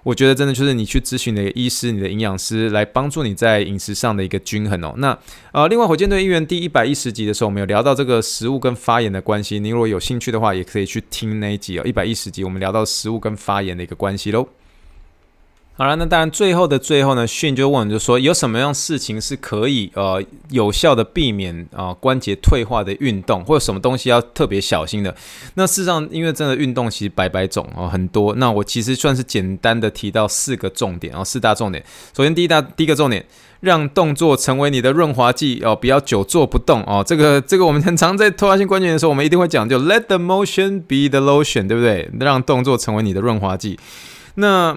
[0.05, 4.95] 我觉得真的就是你去咨询你的医师、你的营养师来帮助你在饮食上的一个均衡哦。
[4.99, 5.19] 那
[5.53, 9.59] 呃，另外火箭队议员第一百一十集的时候，我们有聊到这个食物跟发炎的关系。
[9.61, 11.83] 您如果有兴趣的话，也可以去听那一集哦。
[11.85, 14.49] 一百一十集我们聊到食物跟发炎的一个关系喽。
[15.79, 25.15] 好了，那当然最后的最后呢，迅就问，就说有什么样事情是可以呃有效的避免啊、呃、关节退化的运动，或者什么东西要特别小心的？
[25.55, 28.35] 那事实上，因为真的运动其实百百种哦，很多。
[28.35, 31.85] 那我其实算是简单的提到四个重点哦，四大重点。
[32.13, 33.25] 首先，第一大第一个重点，
[33.61, 37.05] 让动作成为你的润滑剂哦，不要久坐不动哦。
[37.07, 42.11] 这个这个我们很常在退化性关节炎的时候，我们一定会讲，就 Let the motion be the lotion，对不对？
[42.19, 43.79] 让动作成为你的润滑剂。
[44.35, 44.77] 那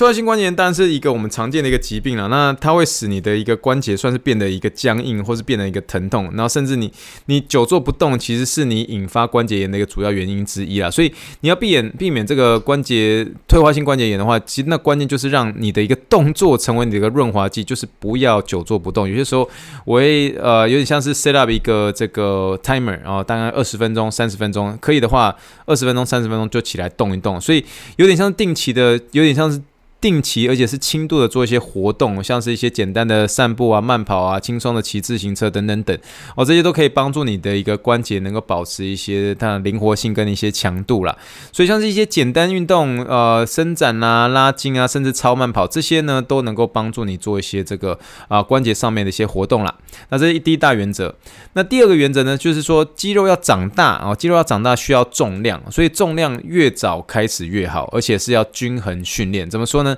[0.00, 6.90] 退化性关节炎当然是一个我们常见的一个疾病了，那它会使你的一个关节算是变得一个僵硬，或是变得一个疼痛，然后甚至你
[7.26, 10.90] 你久坐不动，其实是你引发关节炎的一个主要原因之一啦。
[10.90, 19.06] 所以你要避免避免这个关节退化性关节炎的话，其实那关键就是让你的一个动作成为你的一个润滑剂，就是不要久坐不动。
[19.06, 19.46] 有些时候
[19.84, 25.36] 我会呃有点像是 set up 一个这个 timer，然后大概二十分钟、三十分钟，可以的话
[25.66, 27.38] 二十分钟、三十分钟就起来动一动。
[27.38, 27.62] 所以
[27.96, 29.60] 有点像定期的，有点像是。
[30.00, 35.96] 定期而且是轻度的做一些活动，像是一些简单的散步啊、慢跑啊、轻松的骑自行车等等等，
[36.34, 41.16] 哦，这些都可以帮助你的一个关节能够保持一些它的灵活性跟一些强度啦。
[41.52, 49.74] 所以像是一些简单运动，呃，伸展啊、拉筋啊，甚至超慢跑这些呢，都能够帮助你做一些这个啊、关节上面的一些活动啦。
[50.08, 51.14] 那这是第一大原则。
[51.52, 59.48] 那第二个原则呢，就是说肌肉要长大啊，肌肉要长大需要重量，所以重量越早开始越好，而且是要均衡训练。
[59.50, 59.89] 怎么说呢？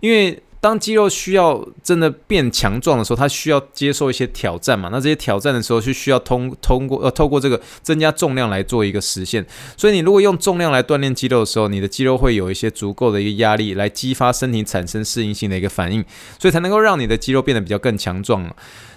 [0.00, 4.88] 因为当肌肉需要真的变强壮的时候，它需要接受一些挑战嘛。
[4.90, 9.46] 那这些挑战的时候，是需要通通过呃透过这个增加重量来做一个实现。
[9.76, 16.04] 所以你如果用重量来锻炼肌肉的时候，你的肌肉会有一些足够的一个压力来激发身体产生适应性的一个反应，
[16.40, 18.52] 所以才能够让你的肌肉变得比较更强壮。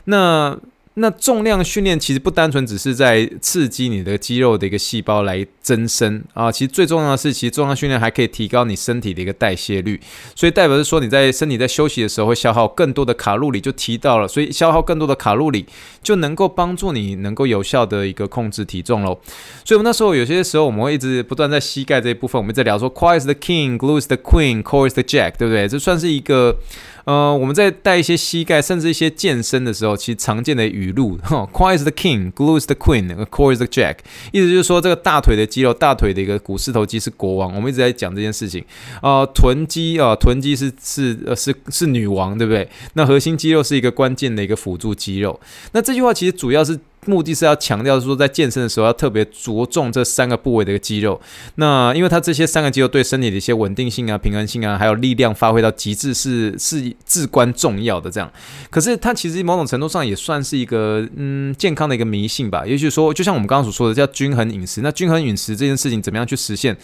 [0.06, 0.58] 那
[1.00, 10.00] 那重量训练其实不单纯只是在刺激你的肌肉的一个细胞来增生啊，其实最重要的是，其实重量训练还可以提高你身体的一个代谢率，
[10.36, 15.66] 所以代表是说你在身体在休息的时候会消耗更多的卡路里，就提到了，所以消耗更多的卡路里
[16.04, 19.18] 就能够帮助你能够有效的一个控制体重喽。
[19.64, 25.68] 所以我们那时候有些时候我们会一直不断在膝盖这一部分，我们在聊说，Quad is the king, glue is the queen, core is the jack，对不对？
[25.68, 26.58] 这算是一个。
[27.06, 31.18] 呃，我们在带一些膝盖，甚至一些健身的时候，其实常见的语录，，
[31.54, 33.98] Quad is the king, glute is the queen, core is the jack，
[34.32, 37.56] 意思就是说，这个大腿的肌肉，大腿的一个股四头肌是国王。
[37.56, 38.64] 我们一直在讲这件事情。
[39.02, 42.68] 呃，臀肌啊，臀肌是是呃是是女王，对不对？
[42.94, 45.40] 那核心肌肉是一个关键的一个辅助肌肉。
[45.72, 46.80] 那这句话其实主要是。
[47.06, 51.20] 目的是要强调说，在健身的时候要特别着重这三个部位的一个肌肉。
[51.56, 58.12] 那因为它这些三个肌肉对身体的一些稳定性啊、平衡性啊，还有力量发挥到极致是是至关重要的。
[58.12, 58.32] 这样，
[58.70, 62.66] 可是它其实某种程度上也算是一个嗯健康的一个迷信吧。
[62.66, 64.82] 也就是说，就像我们刚刚所说的，叫均衡饮食。
[64.82, 66.76] 那均衡饮食这件事情怎么样去实现？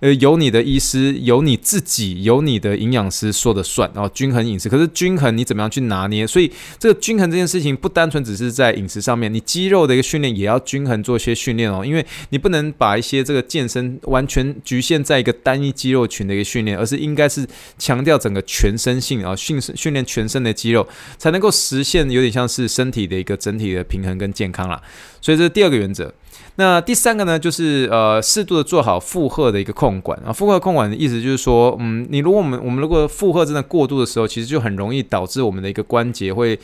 [0.00, 4.10] 呃，由你的医师，由你自己，由你的营养师说的算哦。
[4.12, 6.26] 均衡饮食，可是均衡你怎么样去拿捏？
[6.26, 11.84] 所以这个均衡这件事情不单纯只是在饮食上面，你肌肉的一个训练也要均衡做一些训练哦。
[11.84, 17.46] 因为你不能把一些这个健身完全局限在一个单一肌肉群的一个训练，而是应该是
[17.78, 24.82] 强调整个全身性啊，训训练全身的肌肉，才能够实现有点像是身体的一个整体的平衡跟健康啦。
[25.20, 26.12] 所以这是第二个原则。
[26.56, 30.32] 那第三个呢，就是呃，适度的做好负荷的一个控管啊。
[30.32, 36.58] 负荷控管的意思就是说，嗯，你如果我们我们如果负荷真的过度的时候，其实就很容易导致我们的一个关节会。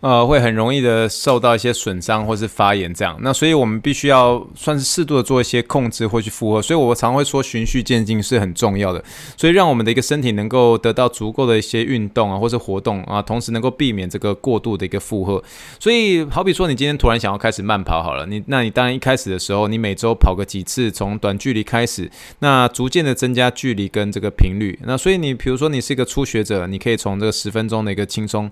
[0.00, 9.02] 呃，会很容易的受到一些损伤或是发炎这样，那所以我们必须要算是适度的做一些控制或去负荷，所以我常会说循序渐进是很重要的，
[9.36, 15.42] 所以让我们的一个身体能够得到足够的一些运动啊，或是活动啊，同时能够避免这个过度的一个负荷。
[15.80, 22.08] 所以好比说你今天突然想要开始慢跑好了，你那你当然一开始的时候，你每周跑个几次，从短距离开始，
[22.38, 24.78] 那逐渐的增加距离跟这个频率。
[24.84, 28.48] 那所以你比如说你是一个初学者，你可以从这个十分钟的一个轻松。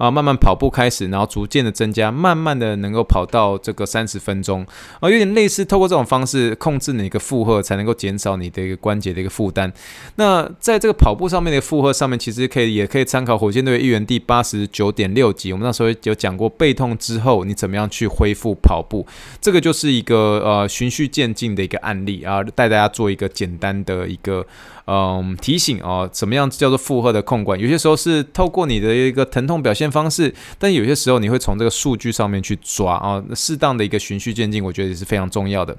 [0.00, 4.66] 啊，慢慢跑步开始，然后逐渐的增加，慢慢的能够跑到这个三十分钟，
[4.98, 9.70] 啊，有点类似透过这种方式控制你一个负荷，才能够减少你的一个关节的一个负担。
[10.16, 19.06] 那在这个跑步上面的负荷上面，其实可以也可以参考火箭队一员第八十九点六集，我们那时候有讲过背痛之后你怎么样去恢复跑步，
[19.38, 24.46] 这个就是一个呃循序渐进的一个案例啊，带大家做一个简单的一个。
[24.92, 27.56] 嗯，提醒哦，怎么样叫做负荷的控管？
[27.56, 35.76] 有些时候是透过你的一个疼痛表现方式，但有些时候你会从这个数据上面去抓啊，适当的一个循序渐进，我觉得也是非常重要的。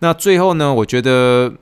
[0.00, 1.52] 那最后呢，我觉得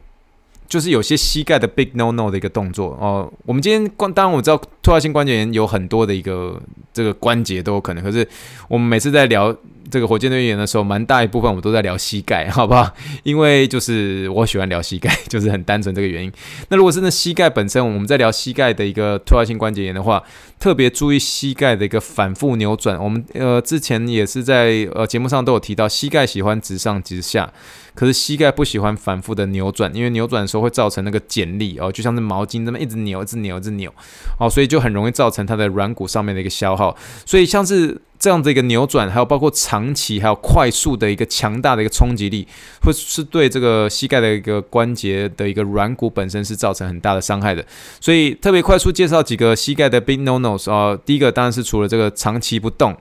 [0.66, 3.30] 就是有些膝盖的 big no no 的一个动作哦。
[3.44, 6.58] 我们今天关，当然我知道突发性关节炎有很多的一个
[6.94, 8.26] 这个关节都有可能，可是
[8.66, 9.54] 我们每次在聊。
[9.90, 12.94] 这个火箭队员的时候，蛮大一部分我都在聊膝盖， 好不好？
[13.22, 16.32] 因为就是我喜欢聊膝盖， 就是很单纯这个原因。
[16.68, 20.22] 那如果是那膝盖本身，我们在聊膝盖的一个退化性关节炎的话，
[20.58, 23.02] 特别注意膝盖的一个反复扭转。
[23.02, 27.52] 我们呃之前也是在呃节目上都有提到，膝盖喜欢直上直下，
[27.94, 33.92] 可是膝盖不喜欢反复的扭转，因为扭转的时候会造成那个剪力哦，就像是毛巾这么一直扭、一直扭、一直扭，
[34.38, 36.96] 哦，所以就很容易造成它的软骨上面的一个消耗。
[37.24, 38.00] 所以像是。
[38.18, 42.46] 这样的一个扭转，还有包括长期还有快速的一个强大的一个冲击力，
[42.82, 47.64] 会是对这个膝盖的一个关节的一个软骨本身是造成很大的伤害的。
[48.00, 52.96] 所以特别快速介绍几个膝盖的 big no nos 啊，第一个当然是除了这个长期不动。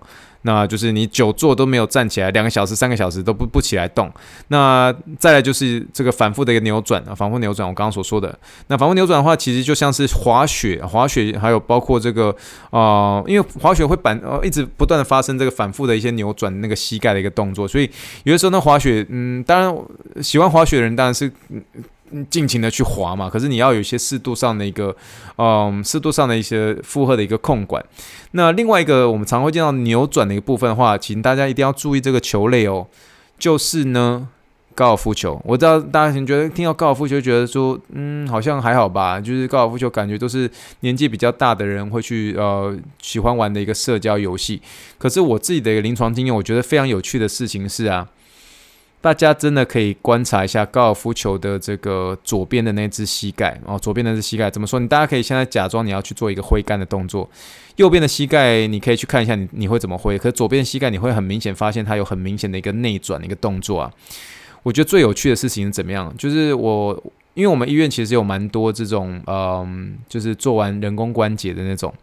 [0.47, 4.09] 那就是你久坐都没有站起来，两个小时、三个小时都不不起来动。
[4.47, 7.67] 那再来就是这个反复的一个扭转啊，反复扭转。
[7.67, 8.33] 我刚刚所说的
[8.67, 12.33] 那反复扭转的话，其实就像是滑雪，滑雪还有包括这个
[12.69, 17.89] 啊、因为滑雪会板呃一直不断的发生这个反复的一些扭转那个膝盖的一个动作，所以
[18.23, 21.61] 有的时候呢滑雪，嗯，当然喜欢滑雪的人当然是嗯。
[22.29, 23.29] 尽情的去滑嘛。
[23.29, 24.95] 可是你要有一些适度上的一个，
[25.37, 27.83] 嗯，适度上的一些负荷的一个控管。
[28.31, 32.87] 那另外一个我们常会见到扭转的一个部分的话，请大家一定要注意这个球类哦，
[33.37, 34.29] 就是呢。
[34.77, 39.19] 高尔夫球，我知道大家可能觉得听到高尔夫球，觉得说，嗯，好像还好吧。
[39.19, 40.47] 就是高尔夫球，感觉都是
[40.81, 44.61] 年纪比较大的人会去呃喜欢玩的一个社交游戏。
[44.99, 48.07] 可是我自己的一个临床经验，我觉得非常有趣的事情是啊，
[48.99, 54.79] 大家真的可以观察一下高尔夫球的这个左边的那只膝盖哦，左边那只膝盖怎么说？
[54.79, 57.29] 你大家可以现在假装你要去做一个挥杆的动作，
[57.75, 60.17] 右边的膝盖你可以去看一下你你会怎么挥。
[60.17, 63.91] 可是左边膝盖你会很明显发现它有很明显的一个内转的一个动作啊。
[64.63, 66.13] 我觉得最有趣的事情是怎么样？
[66.17, 66.91] 就是我，
[67.35, 71.93] 因为我们医院其实有蛮多这种，嗯，就是做完人工关节的那种。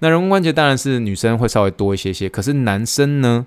[0.00, 3.46] 那人工关节当然是女生会稍微多一些些，可是男生呢？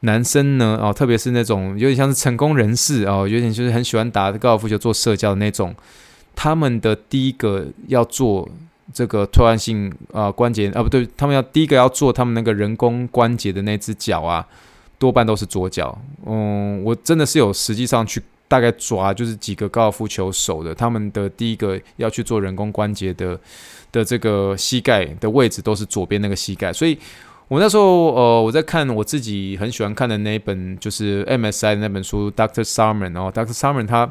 [0.00, 0.78] 男生呢？
[0.82, 5.74] 哦，特别是那种有点像是成功人士哦，有点就是很喜欢打高尔夫球做社交的那种，
[6.34, 8.48] 他们的第一个要做
[8.92, 14.46] 这个退化性啊关节啊，不对，他们要第一个要做他们那个人工关节的那只脚啊。
[15.00, 15.96] 多半都是左脚，
[16.26, 23.38] 嗯，我真的是有实际上去大概抓，就是几个高尔夫球手的，他们的第一个要去做人工关节的
[23.92, 26.98] 的这个膝盖的位置都是左边那个膝盖，所以
[27.48, 32.62] 我那时候呃我在看我自己很喜欢看的那一本就是 MSI 那本书，Dr.
[32.62, 33.52] Sarman，然后 Dr.
[33.52, 34.10] Sarman 他。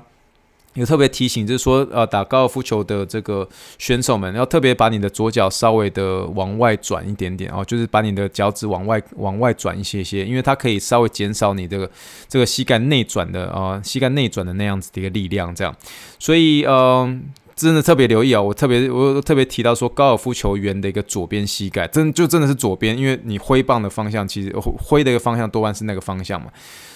[0.74, 11.90] 有特别提醒，就是说，呃，打高尔夫球的这个选手们，要特别把你的左脚稍微的往外转一点点哦，就是把你的脚趾往外往外转一些些，因为它可以稍微减少你这个
[12.28, 15.76] 这个膝盖内转的啊、膝盖内转的那样子的一个力量，这样。
[16.20, 17.22] 所以，嗯、呃，
[17.58, 26.52] 真的特别留意啊、我特别我特别提到说，高尔夫球员的一个左边膝盖，真就真的是左边，因为你挥棒的方向其实挥的一个方向多半是那个方向嘛，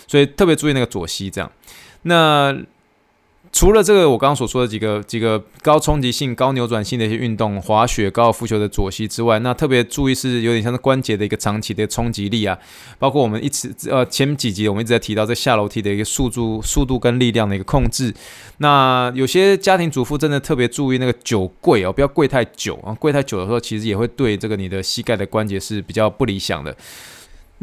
[0.07, 1.51] 所以特别注意那个左膝这样。
[2.03, 2.55] 那
[3.53, 12.57] 除了这个，我刚刚所说的几个几个高冲击性、高扭转性的一些运动，滑雪、高尔夫球的左膝之外，那特别注意是有点像是关节的一个长期的冲击力啊，
[12.97, 18.13] 包括我们一直呃前几集我们一直在提到这下楼梯的一个速度、速度跟力量的一个控制。
[18.59, 26.75] 那有些家庭主妇真的特别注意那个久跪哦，不要跪太久啊，跪太久的时候其实也会对这个你的膝盖的关节是比较不理想的。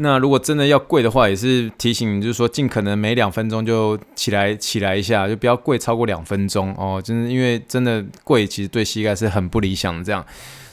[0.01, 7.01] 那如果真的要跪的话，也是提醒，就是说尽可能每两分钟就起来起来一下，就不要跪超过两分钟哦。
[7.03, 10.01] 真的，因为真的跪其实对膝盖是很不理想的。
[10.01, 10.25] 这样，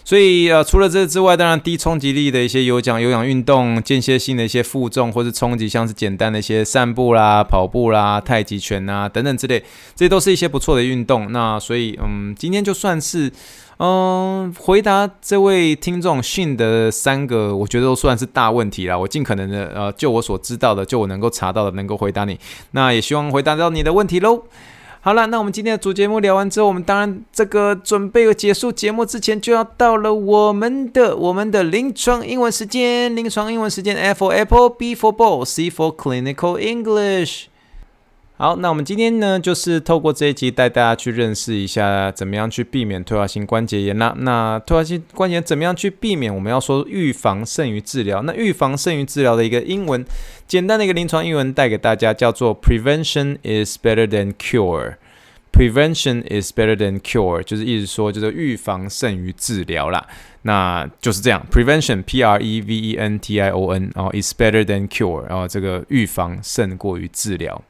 [0.06, 9.58] 所以呃，除了这之外，当然低冲击力的一些有氧有氧运动，间歇性的一些负重或是冲击，像是简单的一些散步啦、跑步啦、太极拳啊等等之类，
[9.96, 11.32] 这些都是一些不错的运动。
[11.32, 13.32] 那所以嗯，今天就算是。
[13.78, 18.96] 嗯，回答这位听众讯的三个，我觉得都算是大问题啦。
[18.96, 22.40] 我尽可能的，呃，就我所知道的，就我能够查到的，能够回答你。
[22.70, 24.44] 那也希望回答到你的问题喽。
[25.06, 33.14] 好了，那我们今天的主节目聊完之后，我们当然这个准备结束节目之前，就要到了我们的我们的临床英文时间。
[33.14, 37.44] 临床英文时间，F for Apple，B for Ball，C for Clinical English。
[38.38, 44.14] 好，那我们今天呢，就是透过这一集带大家去认识一下，怎么样去避免退化性关节炎啦。
[44.18, 46.34] 那退化性关节炎怎么样去避免？
[46.34, 48.20] 我们要说预防胜于治疗。
[48.20, 50.04] 那预防胜于治疗的一个英文，
[50.46, 54.96] 简单的一个临床英文带给大家，叫做 Prevention is better than cure。
[55.50, 60.06] Prevention is better than cure，就是意思说，就是预防胜于治疗啦。
[60.42, 67.62] 那就是这样，Prevention，P R E V E N T I O N，然后 is better than cure，然后这个预防胜过于治疗。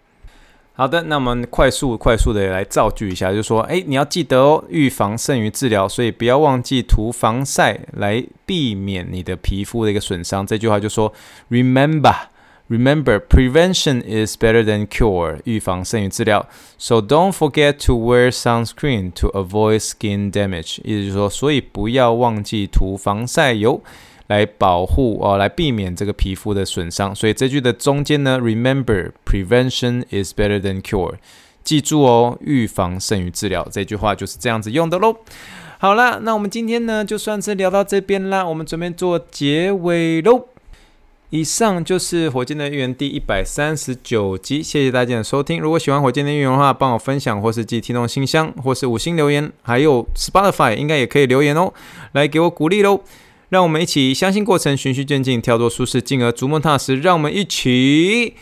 [0.79, 10.47] 好的，那我们快速快速的来造句一下，就说，哎，你要记得哦，预防胜于治疗，所以不要忘记涂防晒来避免你的皮肤的一个损伤。
[10.47, 11.11] 这句话就说
[11.49, 16.47] ，Remember，Remember，Prevention is better than cure，预防胜于治疗。
[16.77, 20.81] So don't forget to wear sunscreen to avoid skin damage。
[20.85, 23.83] 意思就是说，所以不要忘记涂防晒油。
[24.29, 27.15] 来保护哦，来避免这个皮肤的损伤。
[27.15, 31.15] 所以这句的中间呢，Remember prevention is better than cure。
[31.63, 33.67] 记住哦，预防胜于治疗。
[33.71, 35.17] 这句话就是这样子用的喽。
[35.79, 40.47] 好啦，那我们今天呢，就算是聊到这边啦，我们准备做结尾喽。
[41.31, 45.61] 以上就是火箭的预言第一百三十九集，谢谢大家的收听。
[45.61, 51.73] 如果喜欢火箭的预言的话，帮我分享或是寄听众信箱，或是五星留言，还有 Spotify 应该也可以留言哦，
[52.13, 53.01] 来给我鼓励喽。
[53.49, 56.97] 让我们一起相信过程，循序渐进，跳脱舒适，进而逐梦踏实。
[56.97, 58.35] 让我们一起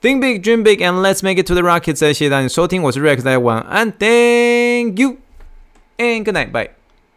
[0.00, 1.94] think big, dream big, and let's make it to the rocket。
[1.94, 5.16] 谢谢大家收听，我是 Rex，大家晚安，Thank you
[5.98, 6.77] and good night, bye。